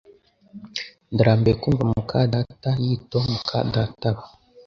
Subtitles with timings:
[1.13, 4.23] Ndarambiwe kumva muka data yito muka databa